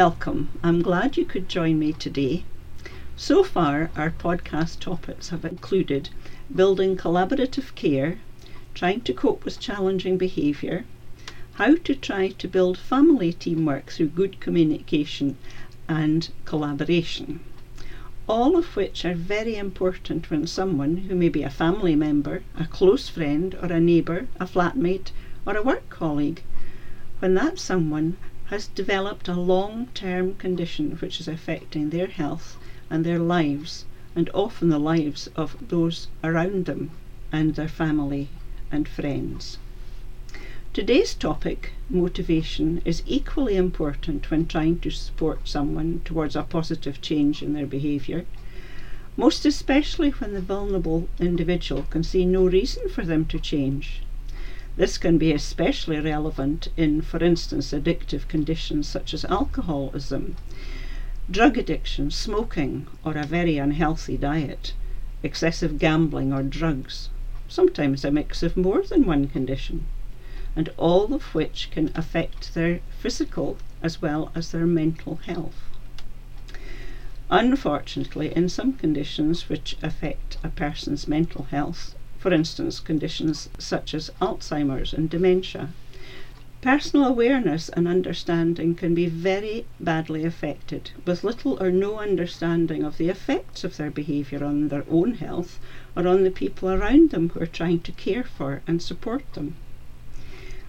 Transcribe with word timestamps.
welcome. 0.00 0.48
I'm 0.62 0.80
glad 0.80 1.18
you 1.18 1.26
could 1.26 1.46
join 1.46 1.78
me 1.78 1.92
today. 1.92 2.44
So 3.16 3.44
far, 3.44 3.90
our 3.94 4.10
podcast 4.10 4.80
topics 4.80 5.28
have 5.28 5.44
included 5.44 6.08
building 6.56 6.96
collaborative 6.96 7.74
care, 7.74 8.18
trying 8.72 9.02
to 9.02 9.12
cope 9.12 9.44
with 9.44 9.60
challenging 9.60 10.16
behaviour, 10.16 10.86
how 11.56 11.76
to 11.76 11.94
try 11.94 12.28
to 12.28 12.48
build 12.48 12.78
family 12.78 13.34
teamwork 13.34 13.90
through 13.90 14.16
good 14.20 14.40
communication 14.40 15.36
and 15.86 16.30
collaboration. 16.46 17.40
All 18.26 18.56
of 18.56 18.74
which 18.76 19.04
are 19.04 19.12
very 19.12 19.56
important 19.56 20.30
when 20.30 20.46
someone 20.46 20.96
who 20.96 21.14
may 21.14 21.28
be 21.28 21.42
a 21.42 21.50
family 21.50 21.94
member, 21.94 22.42
a 22.58 22.64
close 22.64 23.10
friend, 23.10 23.54
or 23.60 23.70
a 23.70 23.78
neighbour, 23.78 24.28
a 24.40 24.46
flatmate, 24.46 25.10
or 25.44 25.58
a 25.58 25.62
work 25.62 25.90
colleague, 25.90 26.42
when 27.18 27.34
that 27.34 27.58
someone 27.58 28.16
has 28.50 28.66
developed 28.66 29.28
a 29.28 29.34
long 29.34 29.86
term 29.94 30.34
condition 30.34 30.96
which 30.96 31.20
is 31.20 31.28
affecting 31.28 31.90
their 31.90 32.08
health 32.08 32.58
and 32.90 33.06
their 33.06 33.18
lives, 33.18 33.84
and 34.16 34.28
often 34.34 34.68
the 34.68 34.78
lives 34.78 35.28
of 35.36 35.56
those 35.68 36.08
around 36.24 36.64
them 36.66 36.90
and 37.30 37.54
their 37.54 37.68
family 37.68 38.28
and 38.72 38.88
friends. 38.88 39.58
Today's 40.72 41.14
topic, 41.14 41.70
motivation, 41.88 42.82
is 42.84 43.04
equally 43.06 43.56
important 43.56 44.28
when 44.32 44.46
trying 44.46 44.80
to 44.80 44.90
support 44.90 45.48
someone 45.48 46.02
towards 46.04 46.34
a 46.34 46.42
positive 46.42 47.00
change 47.00 47.42
in 47.42 47.52
their 47.52 47.66
behaviour, 47.66 48.24
most 49.16 49.46
especially 49.46 50.10
when 50.10 50.34
the 50.34 50.40
vulnerable 50.40 51.08
individual 51.20 51.86
can 51.88 52.02
see 52.02 52.24
no 52.24 52.46
reason 52.46 52.88
for 52.88 53.04
them 53.04 53.24
to 53.26 53.38
change. 53.38 54.02
This 54.80 54.96
can 54.96 55.18
be 55.18 55.30
especially 55.34 56.00
relevant 56.00 56.68
in, 56.74 57.02
for 57.02 57.22
instance, 57.22 57.74
addictive 57.74 58.26
conditions 58.28 58.88
such 58.88 59.12
as 59.12 59.26
alcoholism, 59.26 60.36
drug 61.30 61.58
addiction, 61.58 62.10
smoking, 62.10 62.86
or 63.04 63.12
a 63.12 63.26
very 63.26 63.58
unhealthy 63.58 64.16
diet, 64.16 64.72
excessive 65.22 65.78
gambling 65.78 66.32
or 66.32 66.42
drugs, 66.42 67.10
sometimes 67.46 68.06
a 68.06 68.10
mix 68.10 68.42
of 68.42 68.56
more 68.56 68.80
than 68.80 69.04
one 69.04 69.28
condition 69.28 69.84
and 70.56 70.70
all 70.78 71.12
of 71.12 71.34
which 71.34 71.68
can 71.70 71.92
affect 71.94 72.54
their 72.54 72.80
physical 72.88 73.58
as 73.82 74.00
well 74.00 74.32
as 74.34 74.50
their 74.50 74.66
mental 74.66 75.16
health. 75.16 75.60
Unfortunately, 77.28 78.34
in 78.34 78.48
some 78.48 78.72
conditions 78.72 79.46
which 79.50 79.76
affect 79.82 80.38
a 80.42 80.48
person's 80.48 81.06
mental 81.06 81.48
health, 81.50 81.94
for 82.20 82.34
instance, 82.34 82.80
conditions 82.80 83.48
such 83.58 83.94
as 83.94 84.10
Alzheimer's 84.20 84.92
and 84.92 85.08
dementia, 85.08 85.70
personal 86.60 87.06
awareness 87.06 87.70
and 87.70 87.88
understanding 87.88 88.74
can 88.74 88.94
be 88.94 89.06
very 89.06 89.64
badly 89.80 90.26
affected, 90.26 90.90
with 91.06 91.24
little 91.24 91.56
or 91.62 91.70
no 91.70 91.98
understanding 91.98 92.84
of 92.84 92.98
the 92.98 93.08
effects 93.08 93.64
of 93.64 93.78
their 93.78 93.90
behaviour 93.90 94.44
on 94.44 94.68
their 94.68 94.84
own 94.90 95.14
health 95.14 95.58
or 95.96 96.06
on 96.06 96.22
the 96.22 96.30
people 96.30 96.68
around 96.68 97.08
them 97.08 97.30
who 97.30 97.40
are 97.40 97.46
trying 97.46 97.80
to 97.80 97.92
care 97.92 98.24
for 98.24 98.60
and 98.66 98.82
support 98.82 99.24
them. 99.32 99.56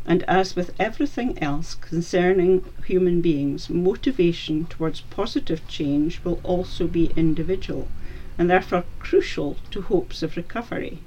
And 0.05 0.23
as 0.29 0.55
with 0.55 0.73
everything 0.79 1.37
else 1.43 1.75
concerning 1.75 2.63
human 2.85 3.19
beings, 3.19 3.69
motivation 3.69 4.67
towards 4.67 5.01
positive 5.01 5.67
change 5.67 6.21
will 6.23 6.39
also 6.43 6.87
be 6.87 7.11
individual 7.17 7.89
and 8.37 8.49
therefore 8.49 8.85
crucial 8.99 9.57
to 9.71 9.81
hopes 9.81 10.23
of 10.23 10.37
recovery, 10.37 10.99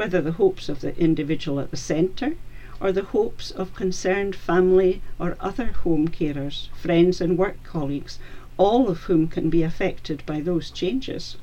whether 0.00 0.22
the 0.22 0.40
hopes 0.40 0.70
of 0.70 0.80
the 0.80 0.96
individual 0.98 1.60
at 1.60 1.70
the 1.70 1.76
centre 1.76 2.34
or 2.80 2.90
the 2.90 3.10
hopes 3.12 3.50
of 3.50 3.74
concerned 3.74 4.34
family 4.34 5.02
or 5.18 5.36
other 5.40 5.72
home 5.84 6.08
carers, 6.08 6.68
friends 6.68 7.20
and 7.20 7.36
work 7.36 7.62
colleagues, 7.64 8.18
all 8.56 8.88
of 8.88 9.00
whom 9.00 9.28
can 9.28 9.50
be 9.50 9.62
affected 9.62 10.22
by 10.24 10.40
those 10.40 10.70
changes. 10.70 11.36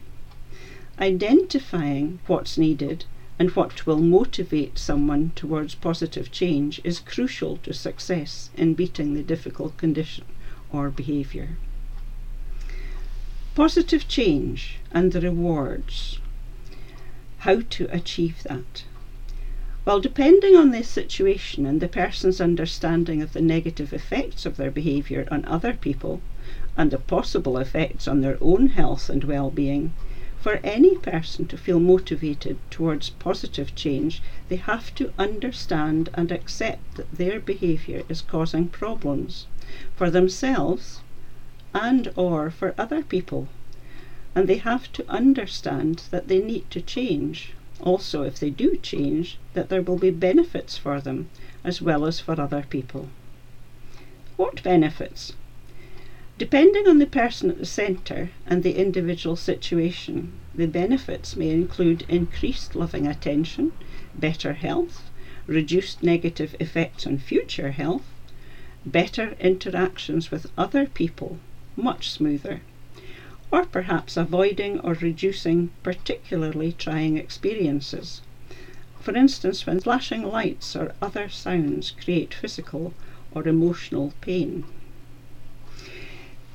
Identifying 0.99 2.17
what's 2.25 2.57
needed 2.57 3.05
and 3.37 3.51
what 3.51 3.85
will 3.85 3.99
motivate 3.99 4.79
someone 4.79 5.33
towards 5.35 5.75
positive 5.75 6.31
change 6.31 6.81
is 6.83 6.99
crucial 6.99 7.57
to 7.57 7.71
success 7.71 8.49
in 8.57 8.73
beating 8.73 9.13
the 9.13 9.21
difficult 9.21 9.77
condition 9.77 10.25
or 10.73 10.89
behaviour. 10.89 11.57
Positive 13.53 14.07
change 14.07 14.79
and 14.91 15.11
the 15.11 15.21
rewards. 15.21 16.17
How 17.47 17.61
to 17.61 17.87
achieve 17.95 18.43
that? 18.43 18.83
Well, 19.85 20.01
depending 20.01 20.57
on 20.57 20.71
the 20.71 20.83
situation 20.83 21.65
and 21.65 21.79
the 21.79 21.87
person's 21.87 22.41
understanding 22.41 23.21
of 23.21 23.31
the 23.31 23.39
negative 23.39 23.93
effects 23.93 24.45
of 24.45 24.57
their 24.57 24.69
behaviour 24.69 25.25
on 25.31 25.45
other 25.45 25.71
people 25.71 26.19
and 26.75 26.91
the 26.91 26.97
possible 26.97 27.57
effects 27.57 28.05
on 28.05 28.19
their 28.19 28.37
own 28.41 28.67
health 28.67 29.09
and 29.09 29.23
well 29.23 29.49
being, 29.49 29.93
for 30.41 30.59
any 30.61 30.97
person 30.97 31.47
to 31.47 31.55
feel 31.55 31.79
motivated 31.79 32.57
towards 32.69 33.11
positive 33.11 33.73
change, 33.75 34.21
they 34.49 34.57
have 34.57 34.93
to 34.95 35.13
understand 35.17 36.09
and 36.15 36.33
accept 36.33 36.95
that 36.95 37.13
their 37.13 37.39
behavior 37.39 38.03
is 38.09 38.19
causing 38.19 38.67
problems 38.67 39.47
for 39.95 40.09
themselves 40.09 40.99
and 41.73 42.11
or 42.17 42.51
for 42.51 42.75
other 42.77 43.03
people. 43.03 43.47
And 44.37 44.47
they 44.47 44.57
have 44.57 44.93
to 44.93 45.09
understand 45.09 46.03
that 46.11 46.27
they 46.27 46.37
need 46.37 46.69
to 46.69 46.79
change. 46.79 47.53
Also, 47.81 48.21
if 48.21 48.37
they 48.39 48.51
do 48.51 48.77
change, 48.77 49.39
that 49.55 49.69
there 49.69 49.81
will 49.81 49.97
be 49.97 50.11
benefits 50.11 50.77
for 50.77 51.01
them 51.01 51.31
as 51.63 51.81
well 51.81 52.05
as 52.05 52.19
for 52.19 52.39
other 52.39 52.63
people. 52.69 53.09
What 54.35 54.61
benefits? 54.61 55.33
Depending 56.37 56.87
on 56.87 56.99
the 56.99 57.07
person 57.07 57.49
at 57.49 57.57
the 57.57 57.65
centre 57.65 58.29
and 58.45 58.61
the 58.61 58.77
individual 58.77 59.35
situation, 59.35 60.33
the 60.53 60.67
benefits 60.67 61.35
may 61.35 61.49
include 61.49 62.05
increased 62.07 62.75
loving 62.75 63.07
attention, 63.07 63.71
better 64.13 64.53
health, 64.53 65.09
reduced 65.47 66.03
negative 66.03 66.55
effects 66.59 67.07
on 67.07 67.17
future 67.17 67.71
health, 67.71 68.05
better 68.85 69.35
interactions 69.39 70.29
with 70.29 70.51
other 70.55 70.85
people, 70.85 71.39
much 71.75 72.11
smoother, 72.11 72.61
or 73.51 73.65
perhaps 73.65 74.17
avoiding 74.17 74.79
or 74.81 74.93
reducing 74.93 75.71
particularly 75.83 76.71
trying 76.73 77.17
experiences. 77.17 78.21
For 78.99 79.15
instance, 79.15 79.65
when 79.65 79.79
flashing 79.79 80.23
lights 80.23 80.75
or 80.75 80.93
other 81.01 81.29
sounds 81.29 81.91
create 81.91 82.33
physical 82.33 82.93
or 83.31 83.47
emotional 83.47 84.13
pain. 84.21 84.65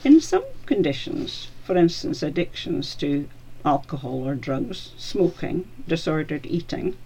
In 0.05 0.21
some 0.21 0.45
conditions, 0.67 1.49
for 1.65 1.77
instance, 1.77 2.23
addictions 2.23 2.95
to 2.97 3.29
alcohol 3.65 4.29
or 4.29 4.35
drugs, 4.35 4.93
smoking, 4.99 5.69
disordered 5.87 6.45
eating, 6.47 6.97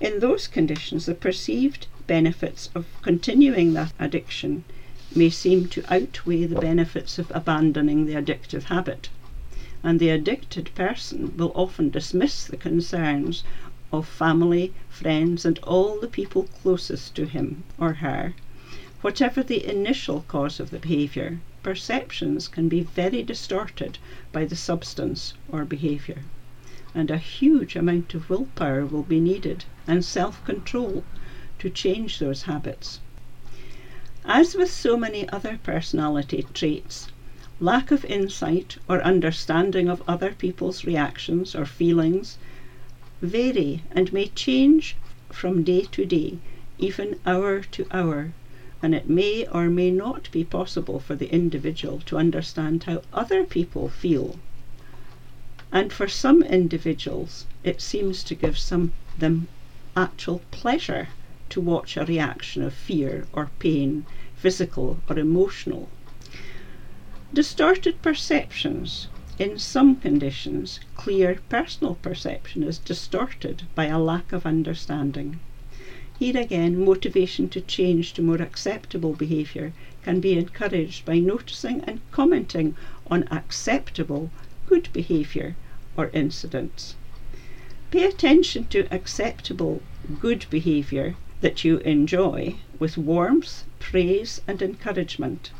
in 0.00 0.20
those 0.20 0.46
conditions, 0.46 1.06
the 1.06 1.14
perceived 1.14 1.88
benefits 2.06 2.70
of 2.74 2.86
continuing 3.02 3.72
that 3.72 3.92
addiction 3.98 4.64
may 5.18 5.28
seem 5.28 5.66
to 5.66 5.82
outweigh 5.92 6.44
the 6.44 6.60
benefits 6.60 7.18
of 7.18 7.32
abandoning 7.34 8.06
the 8.06 8.14
addictive 8.14 8.62
habit. 8.66 9.08
And 9.82 9.98
the 9.98 10.10
addicted 10.10 10.70
person 10.76 11.36
will 11.36 11.50
often 11.56 11.90
dismiss 11.90 12.44
the 12.44 12.56
concerns 12.56 13.42
of 13.92 14.06
family, 14.06 14.72
friends, 14.88 15.44
and 15.44 15.58
all 15.64 15.98
the 15.98 16.06
people 16.06 16.44
closest 16.62 17.16
to 17.16 17.24
him 17.26 17.64
or 17.80 17.94
her, 17.94 18.34
whatever 19.00 19.42
the 19.42 19.66
initial 19.68 20.24
cause 20.28 20.60
of 20.60 20.70
the 20.70 20.78
behaviour, 20.78 21.40
perceptions 21.64 22.46
can 22.46 22.68
be 22.68 22.82
very 22.82 23.24
distorted 23.24 23.98
by 24.30 24.44
the 24.44 24.54
substance 24.54 25.34
or 25.50 25.64
behaviour, 25.64 26.22
and 26.94 27.10
a 27.10 27.18
huge 27.18 27.74
amount 27.74 28.14
of 28.14 28.30
willpower 28.30 28.86
will 28.86 29.02
be 29.02 29.18
needed 29.18 29.64
and 29.84 30.04
self 30.04 30.44
control 30.44 31.02
to 31.58 31.68
change 31.68 32.20
those 32.20 32.42
habits. 32.42 33.00
As 34.30 34.54
with 34.54 34.70
so 34.70 34.98
many 34.98 35.26
other 35.30 35.58
personality 35.62 36.44
traits, 36.52 37.08
lack 37.60 37.90
of 37.90 38.04
insight 38.04 38.76
or 38.86 39.00
understanding 39.00 39.88
of 39.88 40.02
other 40.06 40.32
people's 40.32 40.84
reactions 40.84 41.54
or 41.54 41.64
feelings 41.64 42.36
vary 43.22 43.84
and 43.90 44.12
may 44.12 44.26
change 44.28 44.96
from 45.32 45.62
day 45.62 45.86
to 45.92 46.04
day, 46.04 46.36
even 46.78 47.18
hour 47.24 47.62
to 47.62 47.86
hour, 47.90 48.32
and 48.82 48.94
it 48.94 49.08
may 49.08 49.46
or 49.46 49.70
may 49.70 49.90
not 49.90 50.30
be 50.30 50.44
possible 50.44 51.00
for 51.00 51.14
the 51.16 51.32
individual 51.32 52.00
to 52.00 52.18
understand 52.18 52.82
how 52.82 53.00
other 53.14 53.44
people 53.44 53.88
feel. 53.88 54.36
And 55.72 55.90
for 55.90 56.06
some 56.06 56.42
individuals, 56.42 57.46
it 57.64 57.80
seems 57.80 58.22
to 58.24 58.34
give 58.34 58.58
some 58.58 58.92
them 59.16 59.48
actual 59.96 60.42
pleasure 60.50 61.08
to 61.50 61.60
watch 61.60 61.96
a 61.96 62.04
reaction 62.04 62.62
of 62.62 62.74
fear 62.74 63.26
or 63.32 63.50
pain, 63.58 64.04
physical 64.36 64.98
or 65.08 65.18
emotional. 65.18 65.88
Distorted 67.32 68.00
perceptions. 68.02 69.08
In 69.38 69.58
some 69.58 69.96
conditions, 69.96 70.80
clear 70.94 71.38
personal 71.48 71.94
perception 71.96 72.62
is 72.62 72.78
distorted 72.78 73.62
by 73.74 73.86
a 73.86 73.98
lack 73.98 74.32
of 74.32 74.44
understanding. 74.44 75.40
Here 76.18 76.36
again, 76.36 76.84
motivation 76.84 77.48
to 77.50 77.60
change 77.60 78.12
to 78.14 78.22
more 78.22 78.42
acceptable 78.42 79.12
behaviour 79.12 79.72
can 80.02 80.20
be 80.20 80.36
encouraged 80.36 81.04
by 81.04 81.18
noticing 81.18 81.82
and 81.82 82.00
commenting 82.10 82.74
on 83.08 83.28
acceptable 83.30 84.30
good 84.66 84.88
behaviour 84.92 85.54
or 85.96 86.10
incidents. 86.12 86.96
Pay 87.90 88.04
attention 88.04 88.66
to 88.66 88.92
acceptable 88.92 89.80
good 90.20 90.46
behaviour 90.50 91.14
that 91.40 91.64
you 91.64 91.78
enjoy 91.78 92.56
with 92.78 92.98
warmth, 92.98 93.64
praise, 93.78 94.40
and 94.46 94.60
encouragement, 94.60 95.50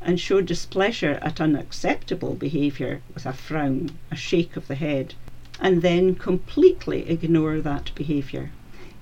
and 0.00 0.18
show 0.18 0.40
displeasure 0.40 1.18
at 1.22 1.40
unacceptable 1.40 2.34
behaviour 2.34 3.02
with 3.14 3.26
a 3.26 3.32
frown, 3.32 3.90
a 4.10 4.16
shake 4.16 4.56
of 4.56 4.68
the 4.68 4.74
head, 4.74 5.14
and 5.60 5.82
then 5.82 6.14
completely 6.14 7.08
ignore 7.08 7.60
that 7.60 7.92
behaviour. 7.94 8.50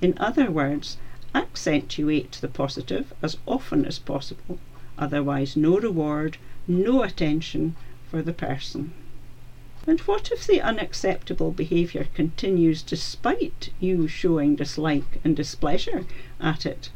In 0.02 0.14
other 0.18 0.50
words, 0.50 0.96
accentuate 1.34 2.32
the 2.40 2.48
positive 2.48 3.12
as 3.22 3.36
often 3.46 3.84
as 3.84 3.98
possible, 3.98 4.58
otherwise, 4.98 5.56
no 5.56 5.78
reward, 5.78 6.36
no 6.66 7.02
attention 7.02 7.76
for 8.10 8.20
the 8.20 8.32
person. 8.32 8.92
And 9.86 10.00
what 10.00 10.30
if 10.30 10.46
the 10.46 10.60
unacceptable 10.60 11.52
behaviour 11.52 12.06
continues 12.14 12.82
despite 12.82 13.70
you 13.80 14.08
showing 14.08 14.54
dislike 14.54 15.20
and 15.24 15.34
displeasure 15.34 16.04
at 16.38 16.66
it? 16.66 16.90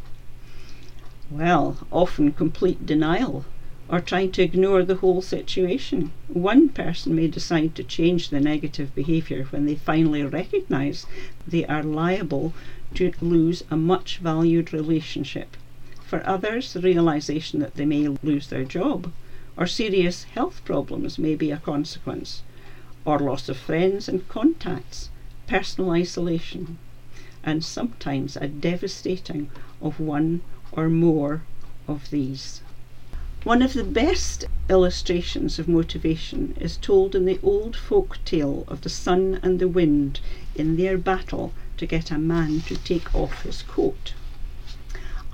Well, 1.30 1.86
often 1.90 2.32
complete 2.32 2.84
denial 2.84 3.46
or 3.88 4.00
trying 4.00 4.32
to 4.32 4.42
ignore 4.42 4.84
the 4.84 4.96
whole 4.96 5.22
situation. 5.22 6.12
One 6.28 6.68
person 6.68 7.14
may 7.14 7.26
decide 7.26 7.74
to 7.74 7.84
change 7.84 8.28
the 8.28 8.40
negative 8.40 8.94
behaviour 8.94 9.44
when 9.44 9.66
they 9.66 9.76
finally 9.76 10.22
recognise 10.22 11.06
they 11.46 11.64
are 11.66 11.82
liable 11.82 12.52
to 12.94 13.12
lose 13.20 13.64
a 13.70 13.76
much 13.76 14.18
valued 14.18 14.72
relationship. 14.72 15.56
For 16.04 16.26
others, 16.26 16.72
the 16.72 16.80
realization 16.80 17.60
that 17.60 17.74
they 17.74 17.86
may 17.86 18.08
lose 18.08 18.48
their 18.48 18.64
job 18.64 19.12
or 19.56 19.66
serious 19.66 20.24
health 20.24 20.62
problems 20.64 21.18
may 21.18 21.34
be 21.34 21.50
a 21.50 21.56
consequence, 21.56 22.42
or 23.04 23.18
loss 23.18 23.48
of 23.48 23.56
friends 23.56 24.08
and 24.08 24.28
contacts, 24.28 25.10
personal 25.46 25.90
isolation, 25.90 26.78
and 27.42 27.64
sometimes 27.64 28.36
a 28.36 28.48
devastating 28.48 29.50
of 29.82 30.00
one 30.00 30.40
or 30.72 30.88
more 30.88 31.42
of 31.86 32.10
these. 32.10 32.62
One 33.44 33.60
of 33.60 33.74
the 33.74 33.84
best 33.84 34.46
illustrations 34.70 35.58
of 35.58 35.68
motivation 35.68 36.56
is 36.58 36.78
told 36.78 37.14
in 37.14 37.26
the 37.26 37.38
old 37.42 37.76
folk 37.76 38.18
tale 38.24 38.64
of 38.68 38.80
the 38.80 38.88
sun 38.88 39.38
and 39.42 39.58
the 39.58 39.68
wind 39.68 40.20
in 40.54 40.76
their 40.76 40.96
battle 40.96 41.52
to 41.76 41.84
get 41.84 42.10
a 42.10 42.18
man 42.18 42.60
to 42.62 42.76
take 42.76 43.14
off 43.14 43.42
his 43.42 43.60
coat. 43.62 44.14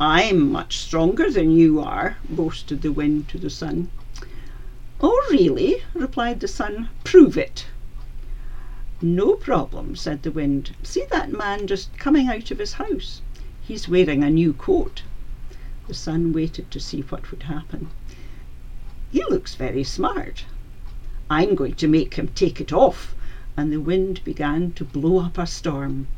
I'm 0.00 0.50
much 0.50 0.78
stronger 0.78 1.30
than 1.30 1.52
you 1.52 1.78
are, 1.78 2.16
boasted 2.28 2.82
the 2.82 2.90
wind 2.90 3.28
to 3.28 3.38
the 3.38 3.50
sun. 3.50 3.90
Oh, 5.02 5.26
really? 5.30 5.82
replied 5.94 6.40
the 6.40 6.48
sun. 6.48 6.90
Prove 7.04 7.38
it. 7.38 7.66
No 9.00 9.32
problem, 9.32 9.96
said 9.96 10.22
the 10.22 10.30
wind. 10.30 10.76
See 10.82 11.06
that 11.10 11.32
man 11.32 11.66
just 11.66 11.96
coming 11.96 12.28
out 12.28 12.50
of 12.50 12.58
his 12.58 12.74
house? 12.74 13.22
He's 13.62 13.88
wearing 13.88 14.22
a 14.22 14.28
new 14.28 14.52
coat. 14.52 15.02
The 15.88 15.94
sun 15.94 16.34
waited 16.34 16.70
to 16.70 16.80
see 16.80 17.00
what 17.00 17.30
would 17.30 17.44
happen. 17.44 17.88
He 19.10 19.24
looks 19.30 19.54
very 19.54 19.84
smart. 19.84 20.44
I'm 21.30 21.54
going 21.54 21.76
to 21.76 21.88
make 21.88 22.14
him 22.14 22.28
take 22.34 22.60
it 22.60 22.70
off. 22.70 23.14
And 23.56 23.72
the 23.72 23.80
wind 23.80 24.22
began 24.22 24.72
to 24.72 24.84
blow 24.84 25.20
up 25.20 25.38
a 25.38 25.46
storm. 25.46 26.08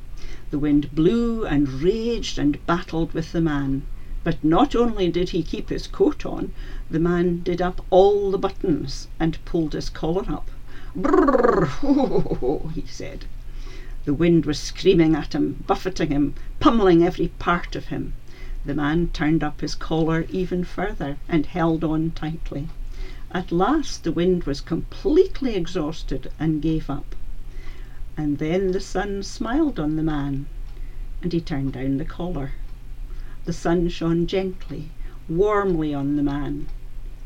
The 0.51 0.59
wind 0.59 0.93
blew 0.93 1.47
and 1.47 1.69
raged 1.69 2.37
and 2.37 2.59
battled 2.67 3.13
with 3.13 3.31
the 3.31 3.41
man. 3.41 3.83
But 4.25 4.45
not 4.45 4.77
only 4.77 5.11
did 5.11 5.31
he 5.31 5.43
keep 5.43 5.69
his 5.69 5.89
coat 5.89 6.25
on, 6.25 6.53
the 6.89 7.01
man 7.01 7.41
did 7.43 7.61
up 7.61 7.85
all 7.91 8.31
the 8.31 8.39
buttons 8.39 9.09
and 9.19 9.45
pulled 9.45 9.73
his 9.73 9.91
collar 9.91 10.23
up. 10.29 10.49
Brrr, 10.97 11.67
ho, 11.67 11.93
ho, 11.93 12.37
ho, 12.41 12.69
he 12.73 12.85
said. 12.87 13.25
The 14.05 14.15
wind 14.15 14.47
was 14.47 14.61
screaming 14.61 15.17
at 15.17 15.33
him, 15.35 15.65
buffeting 15.67 16.11
him, 16.11 16.35
pummeling 16.61 17.03
every 17.03 17.29
part 17.41 17.75
of 17.75 17.87
him. 17.87 18.13
The 18.65 18.77
man 18.77 19.09
turned 19.09 19.43
up 19.43 19.61
his 19.61 19.75
collar 19.75 20.25
even 20.31 20.63
further 20.63 21.17
and 21.29 21.47
held 21.47 21.83
on 21.83 22.13
tightly. 22.13 22.69
At 23.33 23.51
last 23.51 24.05
the 24.05 24.13
wind 24.13 24.45
was 24.45 24.61
completely 24.61 25.57
exhausted 25.57 26.31
and 26.39 26.63
gave 26.63 26.89
up. 26.89 27.17
And 28.17 28.39
then 28.39 28.71
the 28.71 28.79
sun 28.81 29.25
smiled 29.25 29.81
on 29.81 29.97
the 29.97 30.03
man, 30.05 30.47
and 31.23 31.33
he 31.33 31.41
turned 31.41 31.73
down 31.73 31.97
the 31.97 32.05
collar. 32.05 32.53
The 33.45 33.53
sun 33.53 33.89
shone 33.89 34.29
gently, 34.29 34.91
warmly 35.29 35.93
on 35.93 36.15
the 36.15 36.23
man, 36.23 36.69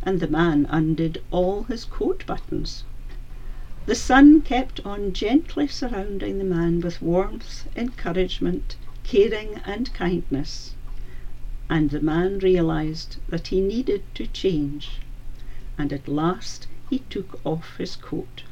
and 0.03 0.19
the 0.19 0.27
man 0.27 0.67
undid 0.71 1.23
all 1.31 1.65
his 1.65 1.85
coat 1.85 2.25
buttons. 2.27 2.85
The 3.85 3.95
sun 3.95 4.41
kept 4.41 4.81
on 4.87 5.13
gently 5.13 5.67
surrounding 5.69 6.39
the 6.39 6.45
man 6.45 6.81
with 6.81 7.03
warmth, 7.03 7.69
encouragement, 7.77 8.77
caring, 9.05 9.57
and 9.67 9.93
kindness, 9.93 10.73
and 11.69 11.91
the 11.91 12.01
man 12.01 12.39
realized 12.39 13.19
that 13.29 13.49
he 13.49 13.61
needed 13.61 14.03
to 14.15 14.27
change 14.27 14.93
and 15.77 15.93
at 15.93 16.09
last 16.09 16.67
he 16.89 17.01
took 17.11 17.39
off 17.45 17.77
his 17.77 17.95
coat. 17.95 18.45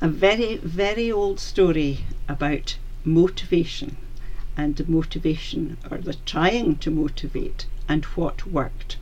A 0.00 0.08
very, 0.08 0.56
very 0.56 1.12
old 1.12 1.38
story 1.38 2.06
about 2.30 2.78
motivation 3.04 3.98
and 4.62 4.76
the 4.76 4.90
motivation, 4.90 5.76
or 5.90 5.98
the 5.98 6.14
trying 6.26 6.76
to 6.76 6.90
motivate, 6.90 7.66
and 7.88 8.04
what 8.16 8.46
worked 8.46 8.98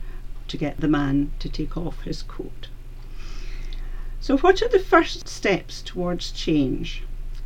to 0.47 0.57
get 0.57 0.79
the 0.79 0.87
man 0.87 1.31
to 1.39 1.49
take 1.49 1.75
off 1.75 2.01
his 2.03 2.23
coat. 2.23 2.69
So, 4.21 4.37
what 4.37 4.61
are 4.61 4.69
the 4.69 4.79
first 4.79 5.27
steps 5.27 5.81
towards 5.81 6.31
change? 6.31 7.03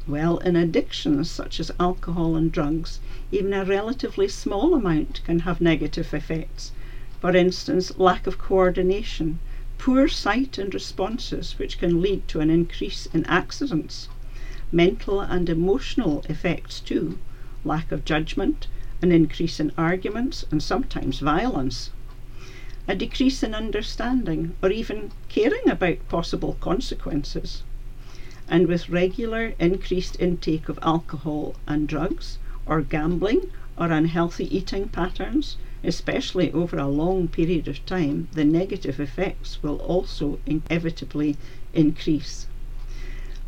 Well, 0.07 0.37
in 0.37 0.55
addictions 0.55 1.31
such 1.31 1.59
as 1.59 1.71
alcohol 1.79 2.35
and 2.35 2.51
drugs, 2.51 2.99
even 3.31 3.53
a 3.53 3.65
relatively 3.65 4.27
small 4.27 4.73
amount 4.75 5.23
can 5.23 5.39
have 5.39 5.59
negative 5.61 6.13
effects 6.13 6.71
for 7.23 7.33
instance, 7.37 7.97
lack 7.97 8.27
of 8.27 8.37
coordination, 8.37 9.39
poor 9.77 10.09
sight 10.09 10.57
and 10.57 10.73
responses, 10.73 11.57
which 11.57 11.77
can 11.77 12.01
lead 12.01 12.27
to 12.27 12.41
an 12.41 12.49
increase 12.49 13.05
in 13.13 13.23
accidents, 13.27 14.09
mental 14.73 15.21
and 15.21 15.47
emotional 15.47 16.21
effects 16.27 16.81
too, 16.81 17.17
lack 17.65 17.91
of 17.91 18.05
judgment, 18.05 18.67
an 19.01 19.11
increase 19.11 19.59
in 19.59 19.71
arguments 19.77 20.45
and 20.51 20.61
sometimes 20.61 21.19
violence, 21.19 21.89
a 22.87 22.95
decrease 22.95 23.43
in 23.43 23.55
understanding 23.55 24.55
or 24.61 24.69
even 24.69 25.11
caring 25.29 25.69
about 25.69 26.07
possible 26.09 26.57
consequences. 26.59 27.63
And 28.49 28.67
with 28.67 28.89
regular 28.89 29.53
increased 29.59 30.19
intake 30.19 30.67
of 30.67 30.79
alcohol 30.81 31.55
and 31.65 31.87
drugs, 31.87 32.37
or 32.65 32.81
gambling, 32.81 33.49
or 33.77 33.87
unhealthy 33.87 34.55
eating 34.55 34.89
patterns, 34.89 35.57
especially 35.83 36.51
over 36.51 36.77
a 36.77 36.87
long 36.87 37.27
period 37.27 37.67
of 37.67 37.85
time, 37.85 38.27
the 38.33 38.45
negative 38.45 38.99
effects 38.99 39.61
will 39.63 39.77
also 39.77 40.39
inevitably 40.45 41.37
increase. 41.73 42.47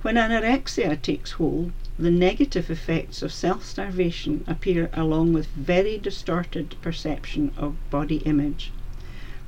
When 0.02 0.16
anorexia 0.16 1.02
takes 1.02 1.32
hold, 1.32 1.72
the 1.98 2.12
negative 2.12 2.70
effects 2.70 3.22
of 3.22 3.32
self 3.32 3.64
starvation 3.64 4.44
appear 4.48 4.90
along 4.92 5.32
with 5.32 5.48
very 5.56 5.98
distorted 5.98 6.76
perception 6.82 7.54
of 7.56 7.78
body 7.90 8.18
image. 8.26 8.70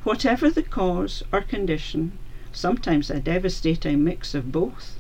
Whatever 0.03 0.49
the 0.49 0.63
cause 0.63 1.23
or 1.33 1.41
condition, 1.41 2.13
sometimes 2.53 3.09
a 3.09 3.19
devastating 3.19 4.01
mix 4.01 4.33
of 4.33 4.49
both, 4.49 4.97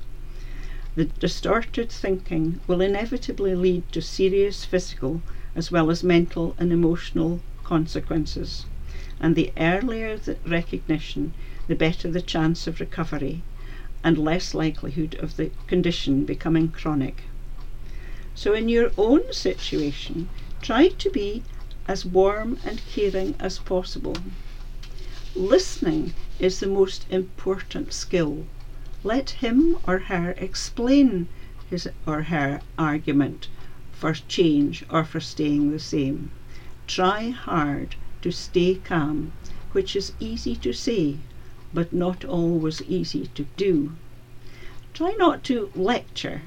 the 0.95 1.05
distorted 1.05 1.89
thinking 1.89 2.59
will 2.67 2.81
inevitably 2.81 3.55
lead 3.55 3.89
to 3.93 4.01
serious 4.01 4.65
physical 4.65 5.21
as 5.55 5.71
well 5.71 5.89
as 5.89 6.03
mental 6.03 6.53
and 6.59 6.73
emotional 6.73 7.39
consequences, 7.63 8.65
and 9.21 9.37
the 9.37 9.53
earlier 9.55 10.17
the 10.17 10.35
recognition, 10.45 11.33
the 11.67 11.75
better 11.75 12.11
the 12.11 12.21
chance 12.21 12.67
of 12.67 12.81
recovery 12.81 13.41
and 14.03 14.17
less 14.17 14.53
likelihood 14.53 15.15
of 15.21 15.37
the 15.37 15.49
condition 15.65 16.25
becoming 16.25 16.67
chronic. 16.67 17.23
So, 18.39 18.53
in 18.53 18.69
your 18.69 18.91
own 18.99 19.33
situation, 19.33 20.29
try 20.61 20.89
to 20.89 21.09
be 21.09 21.41
as 21.87 22.05
warm 22.05 22.59
and 22.63 22.85
caring 22.85 23.33
as 23.39 23.57
possible. 23.57 24.15
Listening 25.35 26.13
is 26.37 26.59
the 26.59 26.67
most 26.67 27.07
important 27.09 27.93
skill. 27.93 28.45
Let 29.03 29.41
him 29.41 29.77
or 29.87 29.97
her 30.13 30.35
explain 30.37 31.29
his 31.71 31.89
or 32.05 32.29
her 32.29 32.61
argument 32.77 33.47
for 33.91 34.13
change 34.13 34.85
or 34.87 35.03
for 35.03 35.19
staying 35.19 35.71
the 35.71 35.79
same. 35.79 36.29
Try 36.85 37.29
hard 37.29 37.95
to 38.21 38.31
stay 38.31 38.75
calm, 38.75 39.31
which 39.71 39.95
is 39.95 40.13
easy 40.19 40.55
to 40.57 40.73
say, 40.73 41.17
but 41.73 41.91
not 41.91 42.23
always 42.23 42.83
easy 42.83 43.31
to 43.33 43.47
do. 43.57 43.93
Try 44.93 45.15
not 45.17 45.43
to 45.45 45.71
lecture, 45.73 46.43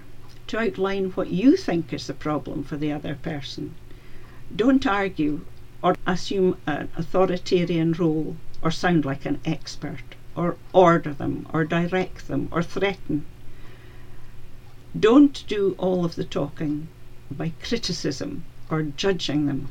to 0.51 0.59
outline 0.59 1.11
what 1.11 1.31
you 1.31 1.57
think 1.57 1.93
is 1.93 2.09
the 2.09 2.13
problem 2.13 2.65
for 2.65 2.77
the 2.77 2.91
other 2.91 3.15
person. 3.15 3.73
Don't 4.55 4.85
argue 4.85 5.43
or 5.81 5.95
assume 6.09 6.57
an 6.67 6.89
authoritarian 6.97 7.93
role 7.93 8.37
or 8.61 8.73
sound 8.73 9.05
like 9.05 9.25
an 9.25 9.41
expert 9.45 10.03
or 10.35 10.57
order 10.73 11.15
them 11.15 11.47
or 11.53 11.65
direct 11.65 12.27
them 12.27 12.49
or 12.51 12.65
threaten. 12.65 13.25
Don't 14.99 15.45
do 15.47 15.77
all 15.79 16.05
of 16.05 16.17
the 16.17 16.25
talking 16.25 16.89
by 17.31 17.53
criticism 17.63 18.43
or 18.69 18.83
judging 18.83 19.47
them. 19.47 19.69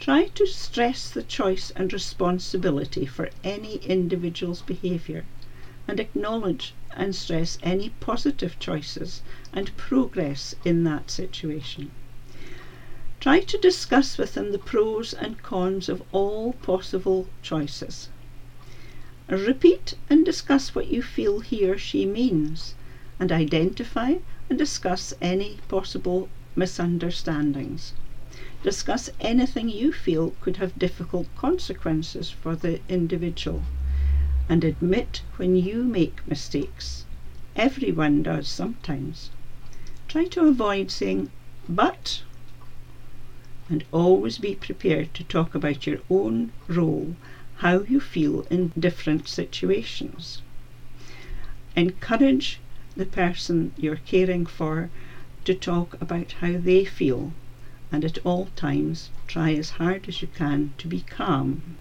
Try 0.00 0.24
to 0.26 0.46
stress 0.46 1.08
the 1.08 1.22
choice 1.22 1.70
and 1.76 1.92
responsibility 1.92 3.06
for 3.06 3.30
any 3.44 3.76
individual's 3.76 4.62
behaviour 4.62 5.24
and 5.88 6.00
acknowledge 6.00 6.74
and 6.96 7.14
stress 7.14 7.58
any 7.62 7.90
positive 8.00 8.58
choices 8.58 9.22
and 9.52 9.76
progress 9.76 10.54
in 10.64 10.82
that 10.82 11.10
situation. 11.10 11.90
Try 13.20 13.40
to 13.40 13.58
discuss 13.58 14.18
with 14.18 14.34
them 14.34 14.52
the 14.52 14.58
pros 14.58 15.12
and 15.14 15.42
cons 15.42 15.88
of 15.88 16.02
all 16.12 16.54
possible 16.54 17.28
choices. 17.42 18.08
Repeat 19.28 19.94
and 20.10 20.24
discuss 20.24 20.74
what 20.74 20.90
you 20.90 21.02
feel 21.02 21.40
he 21.40 21.68
or 21.68 21.78
she 21.78 22.04
means 22.04 22.74
and 23.18 23.30
identify 23.32 24.14
and 24.50 24.58
discuss 24.58 25.14
any 25.20 25.58
possible 25.68 26.28
misunderstandings. 26.54 27.92
Discuss 28.62 29.10
anything 29.20 29.68
you 29.68 29.92
feel 29.92 30.34
could 30.40 30.56
have 30.56 30.78
difficult 30.78 31.28
consequences 31.36 32.30
for 32.30 32.56
the 32.56 32.80
individual 32.88 33.62
and 34.48 34.62
admit 34.64 35.22
when 35.36 35.56
you 35.56 35.82
make 35.82 36.26
mistakes. 36.28 37.04
Everyone 37.56 38.22
does 38.22 38.48
sometimes. 38.48 39.30
Try 40.08 40.26
to 40.26 40.46
avoid 40.46 40.90
saying, 40.90 41.30
but, 41.68 42.22
and 43.68 43.82
always 43.92 44.38
be 44.38 44.54
prepared 44.54 45.12
to 45.14 45.24
talk 45.24 45.54
about 45.54 45.86
your 45.86 45.98
own 46.08 46.52
role, 46.68 47.16
how 47.56 47.80
you 47.80 47.98
feel 47.98 48.42
in 48.50 48.72
different 48.78 49.26
situations. 49.26 50.42
Encourage 51.74 52.60
the 52.96 53.06
person 53.06 53.72
you're 53.76 53.96
caring 53.96 54.46
for 54.46 54.90
to 55.44 55.54
talk 55.54 56.00
about 56.00 56.32
how 56.40 56.56
they 56.56 56.84
feel, 56.84 57.32
and 57.90 58.04
at 58.04 58.18
all 58.24 58.48
times 58.56 59.10
try 59.26 59.54
as 59.54 59.70
hard 59.70 60.08
as 60.08 60.22
you 60.22 60.28
can 60.28 60.72
to 60.78 60.86
be 60.86 61.00
calm. 61.00 61.76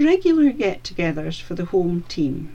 Regular 0.00 0.52
get 0.52 0.84
togethers 0.84 1.40
for 1.40 1.56
the 1.56 1.64
home 1.64 2.04
team. 2.06 2.54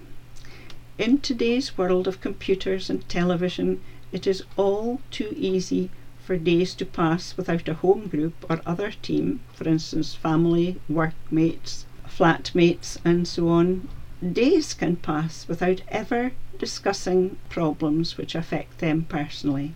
In 0.98 1.18
today's 1.18 1.78
world 1.78 2.08
of 2.08 2.22
computers 2.22 2.90
and 2.90 3.08
television, 3.10 3.82
it 4.14 4.26
is 4.26 4.46
all 4.56 5.02
too 5.12 5.34
easy 5.36 5.92
for 6.24 6.38
days 6.38 6.74
to 6.76 6.86
pass 6.86 7.36
without 7.36 7.68
a 7.68 7.74
home 7.74 8.08
group 8.08 8.46
or 8.50 8.62
other 8.66 8.92
team, 8.92 9.42
for 9.52 9.68
instance, 9.68 10.16
family, 10.16 10.80
workmates, 10.88 11.86
flatmates, 12.08 12.98
and 13.04 13.28
so 13.28 13.50
on. 13.50 13.90
Days 14.22 14.74
can 14.74 14.96
pass 14.96 15.46
without 15.46 15.82
ever 15.90 16.32
discussing 16.58 17.36
problems 17.50 18.18
which 18.18 18.36
affect 18.36 18.78
them 18.78 19.04
personally. 19.10 19.74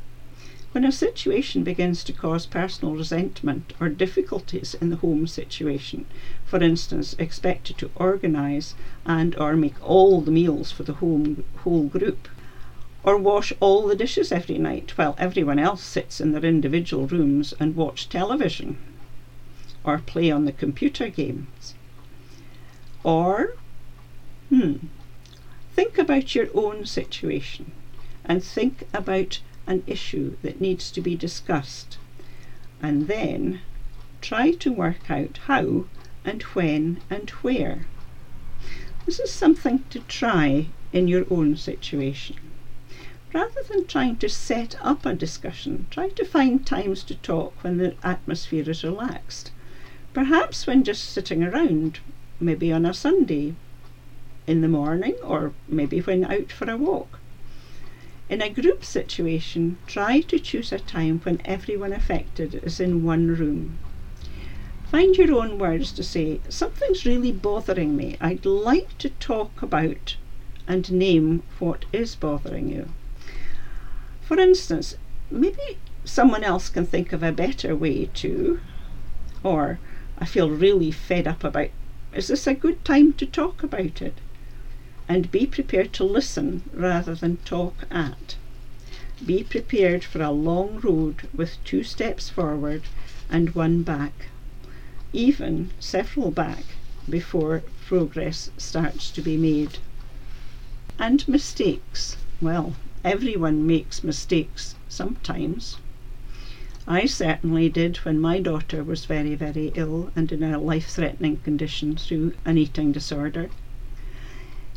When 0.71 0.85
a 0.85 0.91
situation 0.91 1.63
begins 1.63 2.03
to 2.03 2.13
cause 2.13 2.45
personal 2.45 2.95
resentment 2.95 3.73
or 3.79 3.89
difficulties 3.89 4.73
in 4.79 4.89
the 4.89 4.97
home 4.97 5.25
situation, 5.25 6.05
for 6.47 6.63
instance, 6.63 7.13
expected 7.19 7.77
to 7.77 7.91
organise 7.97 8.73
and 9.05 9.35
or 9.37 9.57
make 9.57 9.75
all 9.83 10.21
the 10.21 10.31
meals 10.31 10.71
for 10.71 10.83
the 10.83 10.93
home, 10.93 11.43
whole 11.57 11.83
group, 11.83 12.29
or 13.03 13.17
wash 13.17 13.51
all 13.59 13.85
the 13.85 13.95
dishes 13.95 14.31
every 14.31 14.57
night 14.57 14.97
while 14.97 15.13
everyone 15.17 15.59
else 15.59 15.83
sits 15.83 16.21
in 16.21 16.31
their 16.31 16.45
individual 16.45 17.05
rooms 17.05 17.53
and 17.59 17.75
watch 17.75 18.07
television, 18.07 18.77
or 19.83 19.99
play 19.99 20.31
on 20.31 20.45
the 20.45 20.53
computer 20.53 21.09
games, 21.09 21.75
or, 23.03 23.53
hmm, 24.47 24.75
think 25.75 25.97
about 25.97 26.33
your 26.33 26.47
own 26.53 26.85
situation 26.85 27.71
and 28.23 28.41
think 28.41 28.83
about 28.93 29.39
an 29.67 29.83
issue 29.85 30.37
that 30.43 30.61
needs 30.61 30.91
to 30.91 31.01
be 31.01 31.13
discussed, 31.13 31.97
and 32.81 33.07
then 33.07 33.59
try 34.21 34.51
to 34.51 34.71
work 34.71 35.11
out 35.11 35.39
how 35.47 35.85
and 36.27 36.43
when 36.43 36.99
and 37.09 37.29
where. 37.41 37.87
This 39.05 39.19
is 39.19 39.31
something 39.31 39.85
to 39.89 40.01
try 40.01 40.67
in 40.91 41.07
your 41.07 41.25
own 41.31 41.55
situation. 41.55 42.35
Rather 43.33 43.61
than 43.69 43.87
trying 43.87 44.17
to 44.17 44.27
set 44.27 44.75
up 44.81 45.05
a 45.05 45.13
discussion, 45.13 45.87
try 45.89 46.09
to 46.09 46.25
find 46.25 46.65
times 46.65 47.03
to 47.03 47.15
talk 47.15 47.53
when 47.63 47.77
the 47.77 47.95
atmosphere 48.03 48.69
is 48.69 48.83
relaxed. 48.83 49.51
Perhaps 50.13 50.67
when 50.67 50.83
just 50.83 51.05
sitting 51.05 51.43
around, 51.43 51.99
maybe 52.39 52.73
on 52.73 52.85
a 52.85 52.93
Sunday 52.93 53.55
in 54.45 54.61
the 54.61 54.67
morning, 54.67 55.15
or 55.23 55.53
maybe 55.67 55.99
when 55.99 56.25
out 56.25 56.51
for 56.51 56.69
a 56.69 56.75
walk. 56.75 57.19
In 58.29 58.41
a 58.41 58.49
group 58.49 58.83
situation, 58.83 59.77
try 59.87 60.19
to 60.21 60.39
choose 60.39 60.73
a 60.73 60.79
time 60.79 61.21
when 61.23 61.41
everyone 61.45 61.93
affected 61.93 62.55
is 62.55 62.81
in 62.81 63.03
one 63.03 63.27
room. 63.27 63.79
Find 64.91 65.15
your 65.17 65.33
own 65.35 65.57
words 65.59 65.91
to 65.93 66.03
say, 66.03 66.39
Something's 66.49 67.05
really 67.05 67.31
bothering 67.31 67.95
me. 67.95 68.17
I'd 68.21 68.45
like 68.45 68.97
to 68.99 69.09
talk 69.09 69.61
about 69.61 70.15
and 70.67 70.91
name 70.91 71.43
what 71.59 71.85
is 71.91 72.15
bothering 72.15 72.69
you. 72.69 72.89
For 74.21 74.39
instance, 74.39 74.95
maybe 75.29 75.77
someone 76.05 76.43
else 76.43 76.69
can 76.69 76.85
think 76.85 77.13
of 77.13 77.23
a 77.23 77.31
better 77.31 77.75
way 77.75 78.05
to, 78.15 78.59
or 79.43 79.79
I 80.17 80.25
feel 80.25 80.49
really 80.49 80.91
fed 80.91 81.27
up 81.27 81.43
about, 81.43 81.69
is 82.13 82.27
this 82.27 82.47
a 82.47 82.53
good 82.53 82.83
time 82.85 83.13
to 83.13 83.25
talk 83.25 83.63
about 83.63 84.01
it? 84.01 84.15
and 85.09 85.31
be 85.31 85.45
prepared 85.45 85.93
to 85.93 86.03
listen 86.03 86.63
rather 86.73 87.15
than 87.15 87.37
talk 87.37 87.85
at. 87.89 88.35
Be 89.25 89.43
prepared 89.43 90.03
for 90.03 90.21
a 90.21 90.31
long 90.31 90.79
road 90.81 91.27
with 91.33 91.63
two 91.63 91.83
steps 91.83 92.29
forward 92.29 92.83
and 93.29 93.55
one 93.55 93.83
back, 93.83 94.29
even 95.13 95.71
several 95.79 96.31
back 96.31 96.63
before 97.09 97.63
progress 97.85 98.51
starts 98.57 99.09
to 99.11 99.21
be 99.21 99.37
made. 99.37 99.77
And 100.99 101.27
mistakes. 101.27 102.17
Well, 102.41 102.75
everyone 103.03 103.65
makes 103.65 104.03
mistakes 104.03 104.75
sometimes. 104.89 105.77
I 106.87 107.05
certainly 107.05 107.69
did 107.69 107.97
when 107.97 108.19
my 108.19 108.39
daughter 108.39 108.83
was 108.83 109.05
very, 109.05 109.35
very 109.35 109.71
ill 109.75 110.11
and 110.15 110.31
in 110.31 110.43
a 110.43 110.59
life 110.59 110.87
threatening 110.87 111.37
condition 111.37 111.97
through 111.97 112.33
an 112.45 112.57
eating 112.57 112.91
disorder. 112.91 113.49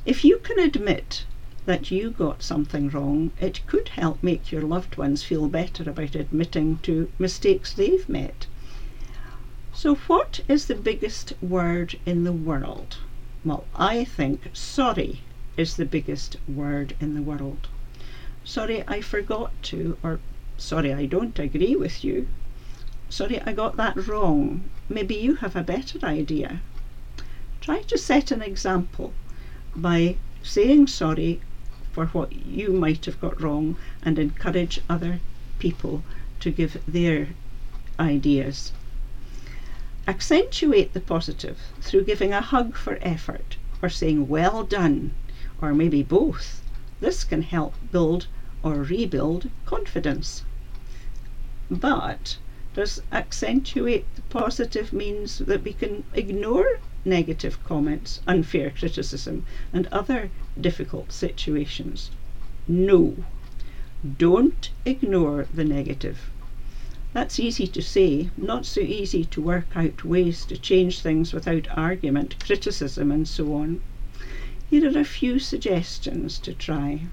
If 0.04 0.25
you 0.25 0.38
can 0.38 0.58
admit 0.58 1.25
that 1.66 1.90
you 1.90 2.10
got 2.10 2.42
something 2.42 2.88
wrong, 2.88 3.30
it 3.40 3.64
could 3.66 3.90
help 3.90 4.22
make 4.22 4.50
your 4.50 4.62
loved 4.62 4.96
ones 4.96 5.22
feel 5.22 5.49
better 5.49 5.88
about 5.88 6.14
admitting 6.14 6.78
to 6.82 7.10
mistakes 7.18 7.72
they've 7.72 8.08
made. 8.08 8.46
So, 9.72 9.94
what 9.94 10.40
is 10.48 10.66
the 10.66 10.74
biggest 10.74 11.32
word 11.40 11.96
in 12.04 12.24
the 12.24 12.32
world? 12.32 12.98
Well, 13.44 13.64
I 13.76 14.04
think 14.04 14.50
sorry 14.52 15.20
is 15.56 15.76
the 15.76 15.84
biggest 15.84 16.36
word 16.48 16.96
in 17.00 17.14
the 17.14 17.22
world. 17.22 17.68
Sorry, 18.44 18.82
I 18.88 19.00
forgot 19.00 19.52
to, 19.70 19.96
or 20.02 20.18
sorry, 20.58 20.92
I 20.92 21.06
don't 21.06 21.38
agree 21.38 21.76
with 21.76 22.02
you. 22.02 22.26
Sorry, 23.08 23.40
I 23.42 23.52
got 23.52 23.76
that 23.76 24.08
wrong. 24.08 24.64
Maybe 24.88 25.14
you 25.14 25.36
have 25.36 25.54
a 25.54 25.62
better 25.62 26.04
idea. 26.04 26.60
Try 27.60 27.82
to 27.82 27.96
set 27.96 28.32
an 28.32 28.42
example 28.42 29.12
by 29.76 30.16
saying 30.42 30.88
sorry 30.88 31.40
for 31.92 32.06
what 32.06 32.32
you 32.32 32.72
might 32.72 33.04
have 33.04 33.20
got 33.20 33.40
wrong 33.40 33.76
and 34.02 34.18
encourage 34.18 34.80
other 34.88 35.20
people 35.60 36.02
to 36.40 36.50
give 36.50 36.82
their 36.88 37.28
ideas. 38.00 38.72
Accentuate 40.09 40.95
the 40.95 41.00
positive 41.00 41.59
through 41.83 42.04
giving 42.04 42.33
a 42.33 42.40
hug 42.40 42.75
for 42.75 42.99
effort 43.02 43.57
or 43.83 43.90
saying 43.90 44.28
well 44.28 44.64
done 44.64 45.12
or 45.61 45.75
maybe 45.75 46.02
both. 46.02 46.62
This 47.00 47.23
can 47.23 47.42
help 47.42 47.75
build 47.92 48.26
or 48.62 48.83
rebuild 48.83 49.50
confidence. 49.66 50.42
But 51.71 52.38
does 52.75 53.02
accentuate 53.12 54.07
the 54.16 54.23
positive 54.23 54.92
means 54.92 55.38
that 55.38 55.62
we 55.62 55.75
can 55.75 56.04
ignore 56.14 56.80
negative 57.04 57.62
comments, 57.64 58.21
unfair 58.26 58.71
criticism, 58.71 59.45
and 59.73 59.87
other 59.88 60.30
difficult 60.59 61.12
situations. 61.12 62.11
No, 62.66 63.25
don't 64.19 64.71
ignore 64.87 65.47
the 65.52 65.64
negative. 65.64 66.30
That's 67.12 67.40
easy 67.40 67.66
to 67.66 67.82
say, 67.82 68.30
not 68.36 68.64
so 68.66 68.80
easy 68.80 69.24
to 69.24 69.42
work 69.42 69.66
out 69.74 70.04
ways 70.04 70.44
to 70.44 70.56
change 70.56 71.00
things 71.00 71.32
without 71.32 71.66
argument, 71.76 72.36
criticism, 72.38 73.10
and 73.10 73.26
so 73.26 73.52
on. 73.54 73.80
Here 74.70 74.86
are 74.86 75.00
a 75.00 75.04
few 75.04 75.40
suggestions 75.40 76.38
to 76.38 76.54
try. 76.54 77.06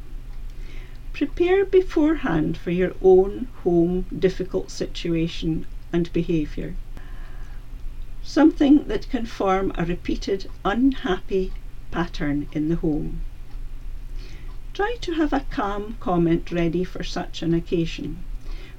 Prepare 1.14 1.66
beforehand 1.66 2.58
for 2.58 2.70
your 2.70 2.94
own 3.02 3.48
home 3.64 4.06
difficult 4.16 4.70
situation 4.70 5.66
and 5.92 6.14
behaviour. 6.14 6.76
Something 8.22 8.88
that 8.88 9.10
can 9.10 9.26
form 9.26 9.72
a 9.74 9.84
repeated 9.84 10.48
unhappy 10.64 11.54
pattern 11.90 12.48
in 12.52 12.70
the 12.70 12.76
home. 12.76 13.22
Try 14.76 14.98
to 15.02 15.14
have 15.14 15.34
a 15.34 15.46
calm 15.50 15.98
comment 16.00 16.52
ready 16.52 16.84
for 16.84 17.04
such 17.04 17.42
an 17.42 17.56
occasion. 17.56 18.24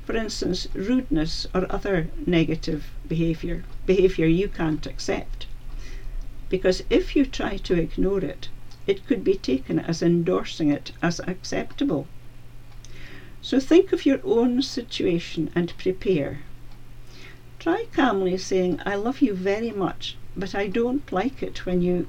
For 0.09 0.17
instance, 0.17 0.67
rudeness 0.73 1.47
or 1.55 1.71
other 1.71 2.09
negative 2.25 2.93
behaviour, 3.07 3.65
behaviour 3.85 4.25
you 4.25 4.49
can't 4.49 4.87
accept. 4.87 5.47
Because 6.49 6.83
if 6.88 7.15
you 7.15 7.27
try 7.27 7.59
to 7.59 7.79
ignore 7.79 8.21
it, 8.21 8.49
it 8.87 9.07
could 9.07 9.23
be 9.23 9.35
taken 9.35 9.79
as 9.79 10.00
endorsing 10.00 10.71
it 10.71 10.93
as 11.03 11.21
acceptable. 11.27 12.07
So 13.43 13.61
think 13.61 13.93
of 13.93 14.07
your 14.07 14.21
own 14.25 14.62
situation 14.62 15.50
and 15.55 15.77
prepare. 15.77 16.38
Try 17.59 17.85
calmly 17.93 18.38
saying, 18.38 18.81
I 18.87 18.95
love 18.95 19.21
you 19.21 19.35
very 19.35 19.73
much, 19.73 20.17
but 20.35 20.55
I 20.55 20.69
don't 20.69 21.12
like 21.12 21.43
it 21.43 21.67
when 21.67 21.83
you, 21.83 22.09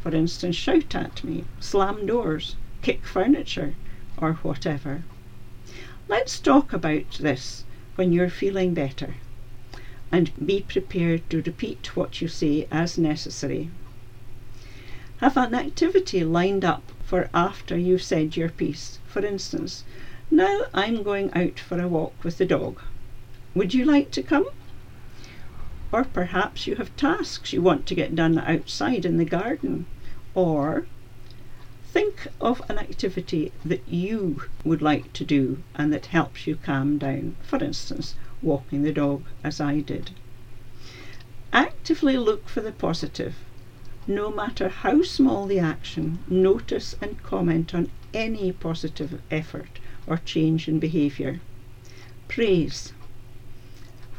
for 0.00 0.14
instance, 0.14 0.54
shout 0.54 0.94
at 0.94 1.24
me, 1.24 1.46
slam 1.60 2.04
doors, 2.04 2.56
kick 2.82 3.06
furniture, 3.06 3.74
or 4.18 4.34
whatever. 4.42 5.02
Let's 6.08 6.40
talk 6.40 6.72
about 6.72 7.18
this 7.20 7.64
when 7.96 8.14
you're 8.14 8.30
feeling 8.30 8.72
better 8.72 9.16
and 10.10 10.30
be 10.44 10.62
prepared 10.62 11.28
to 11.28 11.42
repeat 11.42 11.94
what 11.94 12.22
you 12.22 12.28
say 12.28 12.66
as 12.70 12.96
necessary. 12.96 13.68
Have 15.18 15.36
an 15.36 15.54
activity 15.54 16.24
lined 16.24 16.64
up 16.64 16.92
for 17.04 17.28
after 17.34 17.76
you've 17.76 18.02
said 18.02 18.38
your 18.38 18.48
piece. 18.48 19.00
For 19.06 19.22
instance, 19.22 19.84
now 20.30 20.62
I'm 20.72 21.02
going 21.02 21.30
out 21.34 21.60
for 21.60 21.78
a 21.78 21.86
walk 21.86 22.24
with 22.24 22.38
the 22.38 22.46
dog. 22.46 22.80
Would 23.54 23.74
you 23.74 23.84
like 23.84 24.10
to 24.12 24.22
come? 24.22 24.48
Or 25.92 26.04
perhaps 26.04 26.66
you 26.66 26.76
have 26.76 26.96
tasks 26.96 27.52
you 27.52 27.60
want 27.60 27.84
to 27.84 27.94
get 27.94 28.14
done 28.14 28.38
outside 28.38 29.04
in 29.04 29.18
the 29.18 29.26
garden. 29.26 29.84
Or 30.34 30.86
think 31.92 32.28
of 32.40 32.62
an 32.68 32.78
activity 32.78 33.52
that 33.64 33.86
you 33.88 34.42
would 34.64 34.82
like 34.82 35.12
to 35.14 35.24
do 35.24 35.62
and 35.74 35.92
that 35.92 36.06
helps 36.06 36.46
you 36.46 36.56
calm 36.56 36.98
down. 36.98 37.36
For 37.42 37.62
instance, 37.62 38.14
walking 38.42 38.82
the 38.82 38.92
dog 38.92 39.24
as 39.42 39.60
I 39.60 39.80
did. 39.80 40.10
Actively 41.52 42.16
look 42.16 42.48
for 42.48 42.60
the 42.60 42.72
positive. 42.72 43.36
No 44.06 44.30
matter 44.30 44.68
how 44.68 45.02
small 45.02 45.46
the 45.46 45.58
action, 45.58 46.18
notice 46.28 46.94
and 47.00 47.22
comment 47.22 47.74
on 47.74 47.90
any 48.14 48.52
positive 48.52 49.20
effort 49.30 49.78
or 50.06 50.18
change 50.18 50.68
in 50.68 50.78
behaviour. 50.78 51.40
Praise, 52.28 52.92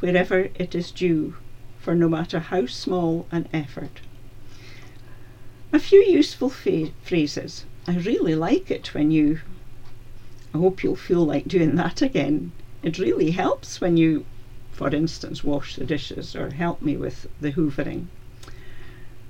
wherever 0.00 0.48
it 0.54 0.74
is 0.74 0.90
due, 0.90 1.36
for 1.78 1.94
no 1.94 2.08
matter 2.08 2.40
how 2.40 2.66
small 2.66 3.26
an 3.30 3.48
effort. 3.52 4.00
A 5.72 5.78
few 5.78 6.00
useful 6.00 6.50
fa- 6.50 6.90
phrases. 7.02 7.64
I 7.86 7.96
really 7.98 8.34
like 8.34 8.70
it 8.70 8.92
when 8.92 9.12
you. 9.12 9.40
I 10.52 10.58
hope 10.58 10.82
you'll 10.82 10.96
feel 10.96 11.24
like 11.24 11.46
doing 11.46 11.76
that 11.76 12.02
again. 12.02 12.50
It 12.82 12.98
really 12.98 13.30
helps 13.30 13.80
when 13.80 13.96
you, 13.96 14.24
for 14.72 14.92
instance, 14.92 15.44
wash 15.44 15.76
the 15.76 15.84
dishes 15.84 16.34
or 16.34 16.50
help 16.50 16.82
me 16.82 16.96
with 16.96 17.28
the 17.40 17.52
hoovering. 17.52 18.06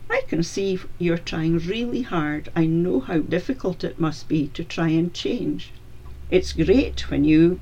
I 0.09 0.23
can 0.29 0.43
see 0.43 0.79
you're 0.99 1.19
trying 1.19 1.59
really 1.59 2.03
hard. 2.03 2.49
I 2.57 2.65
know 2.65 3.01
how 3.01 3.19
difficult 3.19 3.85
it 3.85 4.01
must 4.01 4.27
be 4.27 4.49
to 4.49 4.65
try 4.65 4.89
and 4.89 5.13
change. 5.13 5.73
It's 6.31 6.53
great 6.55 7.11
when 7.11 7.25
you. 7.25 7.61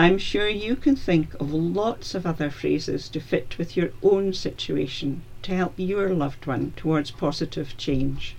I'm 0.00 0.16
sure 0.16 0.48
you 0.48 0.76
can 0.76 0.94
think 0.94 1.34
of 1.40 1.52
lots 1.52 2.14
of 2.14 2.24
other 2.24 2.50
phrases 2.50 3.08
to 3.08 3.18
fit 3.18 3.58
with 3.58 3.76
your 3.76 3.90
own 4.00 4.32
situation 4.32 5.22
to 5.42 5.56
help 5.56 5.74
your 5.76 6.14
loved 6.14 6.46
one 6.46 6.72
towards 6.76 7.10
positive 7.10 7.76
change. 7.76 8.36